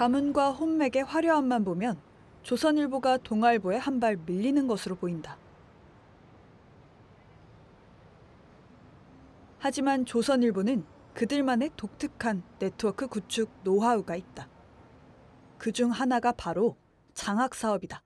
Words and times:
가문과 0.00 0.52
혼맥의 0.52 1.04
화려함만 1.04 1.62
보면 1.62 2.00
조선일보가 2.42 3.18
동아일보에 3.18 3.76
한 3.76 4.00
발 4.00 4.16
밀리는 4.16 4.66
것으로 4.66 4.96
보인다. 4.96 5.36
하지만 9.58 10.06
조선일보는 10.06 10.86
그들만의 11.12 11.72
독특한 11.76 12.42
네트워크 12.58 13.08
구축 13.08 13.50
노하우가 13.62 14.16
있다. 14.16 14.48
그 15.58 15.70
중 15.70 15.90
하나가 15.90 16.32
바로 16.32 16.78
장학 17.12 17.54
사업이다. 17.54 18.02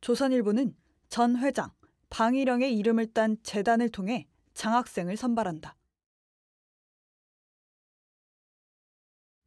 조선일보는 0.00 0.74
전 1.10 1.36
회장 1.36 1.70
방일영의 2.08 2.74
이름을 2.78 3.12
딴 3.12 3.36
재단을 3.42 3.90
통해 3.90 4.26
장학생을 4.54 5.18
선발한다. 5.18 5.76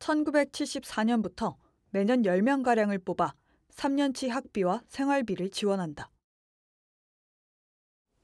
1974년부터 0.05 1.55
매년 1.89 2.21
10명가량을 2.21 3.03
뽑아 3.03 3.33
3년치 3.73 4.29
학비와 4.29 4.83
생활비를 4.87 5.49
지원한다. 5.49 6.11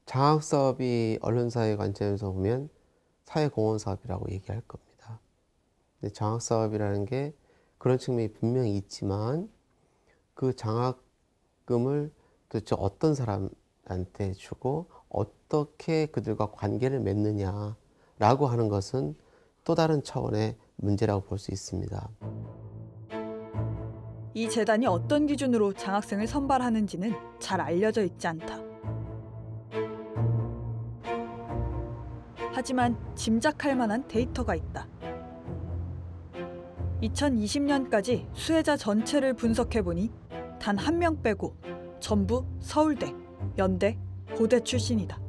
장학 0.06 0.42
사업이 0.42 1.18
언론사의 1.20 1.76
관점에서 1.76 2.30
보면 2.32 2.68
사회공헌 3.24 3.78
사업이라고 3.78 4.30
얘기할 4.30 4.60
겁니다. 4.62 5.20
근데 6.00 6.12
장학 6.12 6.40
사업이라는 6.42 7.04
게 7.04 7.34
그런 7.78 7.98
측면이 7.98 8.32
분명히 8.32 8.76
있지만 8.76 9.50
그 10.34 10.54
장학금을 10.54 12.12
도대체 12.48 12.76
어떤 12.78 13.14
사람한테 13.14 14.34
주고 14.34 14.90
어떻게 15.08 16.06
그들과 16.06 16.52
관계를 16.52 17.00
맺느냐라고 17.00 18.46
하는 18.46 18.68
것은 18.68 19.16
또 19.64 19.74
다른 19.74 20.02
차원의 20.02 20.56
문제라고 20.76 21.22
볼 21.22 21.38
수 21.38 21.52
있습니다. 21.52 22.08
이 24.34 24.48
재단이 24.48 24.86
어떤 24.86 25.26
기준으로 25.26 25.74
장학생을 25.74 26.26
선발하는지는 26.26 27.12
잘 27.38 27.60
알려져 27.60 28.02
있지 28.02 28.26
않다. 28.26 28.58
하지만 32.54 32.96
짐작할 33.14 33.76
만한 33.76 34.06
데이터가 34.08 34.54
있다. 34.54 34.86
2020년까지 37.02 38.28
수혜자 38.32 38.76
전체를 38.76 39.34
분석해 39.34 39.82
보니 39.82 40.10
단 40.60 40.78
한 40.78 40.98
명 40.98 41.20
빼고 41.20 41.56
전부 41.98 42.44
서울대, 42.60 43.12
연대, 43.58 43.98
고대 44.36 44.60
출신이다. 44.60 45.20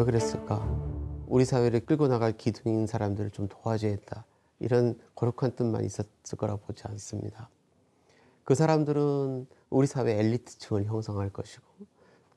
왜 0.00 0.04
그랬을까? 0.04 0.66
우리 1.26 1.44
사회를 1.44 1.84
끌고 1.84 2.08
나갈 2.08 2.32
기둥인 2.32 2.86
사람들을 2.86 3.32
좀 3.32 3.48
도와줘야 3.48 3.90
했다. 3.90 4.24
이런 4.58 4.98
거룩한 5.14 5.56
뜻만 5.56 5.84
있었을 5.84 6.38
거라 6.38 6.56
보지 6.56 6.84
않습니다. 6.86 7.50
그 8.44 8.54
사람들은 8.54 9.46
우리 9.68 9.86
사회 9.86 10.18
엘리트층을 10.18 10.86
형성할 10.86 11.28
것이고, 11.30 11.66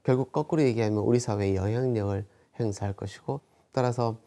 결국 0.03 0.34
거꾸로 0.34 0.62
얘기하면 0.62 1.00
우리 1.00 1.22
사회의 1.22 1.56
영향력을 1.56 2.25
행사할 2.59 2.97
것이고, 2.97 3.40
따라서 3.72 4.18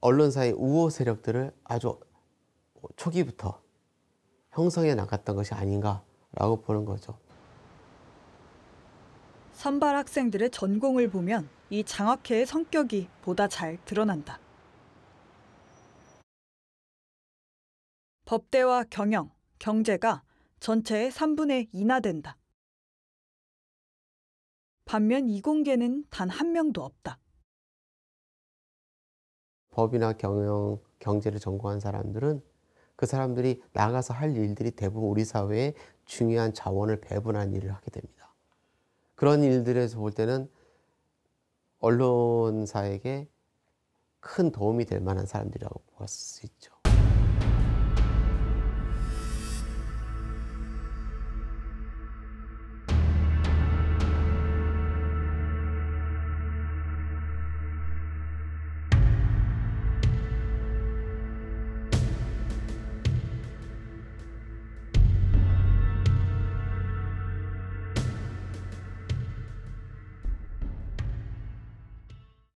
언론사의 0.00 0.54
우호 0.54 0.90
세력들을 0.90 1.52
아주 1.62 2.00
초기부터 2.96 3.60
형성해 4.50 4.96
나갔던 4.96 5.36
것이 5.36 5.54
아닌가라고 5.54 6.62
보는 6.62 6.86
거죠. 6.86 7.20
선발 9.56 9.96
학생들의 9.96 10.50
전공을 10.50 11.08
보면 11.08 11.48
이 11.70 11.82
장학회의 11.82 12.44
성격이 12.44 13.08
보다 13.22 13.48
잘 13.48 13.82
드러난다. 13.86 14.38
법대와 18.26 18.84
경영, 18.90 19.30
경제가 19.58 20.22
전체의 20.60 21.10
3분의 21.10 21.72
2나 21.72 22.02
된다. 22.02 22.36
반면 24.84 25.26
이공계는 25.26 26.04
단 26.10 26.28
한 26.28 26.52
명도 26.52 26.84
없다. 26.84 27.18
법이나 29.70 30.12
경영, 30.12 30.78
경제를 30.98 31.40
전공한 31.40 31.80
사람들은 31.80 32.42
그 32.94 33.06
사람들이 33.06 33.62
나가서 33.72 34.12
할 34.12 34.36
일들이 34.36 34.70
대부분 34.70 35.08
우리 35.08 35.24
사회에 35.24 35.72
중요한 36.04 36.52
자원을 36.52 37.00
배분한 37.00 37.54
일을 37.54 37.74
하게 37.74 37.90
됩니다. 37.90 38.25
그런 39.16 39.42
일들에서 39.44 39.98
볼 39.98 40.12
때는 40.12 40.48
언론사에게 41.78 43.28
큰 44.20 44.52
도움이 44.52 44.86
될 44.86 45.00
만한 45.00 45.26
사람들이라고 45.26 45.82
볼 45.96 46.08
수 46.08 46.46
있죠. 46.46 46.75